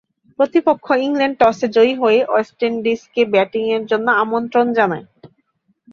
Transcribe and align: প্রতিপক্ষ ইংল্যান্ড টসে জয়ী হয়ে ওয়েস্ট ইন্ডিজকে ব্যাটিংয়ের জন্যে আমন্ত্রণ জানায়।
প্রতিপক্ষ 0.39 0.85
ইংল্যান্ড 1.05 1.35
টসে 1.39 1.67
জয়ী 1.75 1.93
হয়ে 2.01 2.19
ওয়েস্ট 2.25 2.59
ইন্ডিজকে 2.69 3.21
ব্যাটিংয়ের 3.33 3.83
জন্যে 3.85 4.11
আমন্ত্রণ 4.23 4.67
জানায়। 4.73 5.05